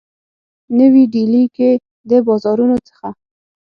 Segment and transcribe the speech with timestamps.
[0.77, 1.69] نوي ډیلي کي
[2.09, 3.07] د بازارونو څخه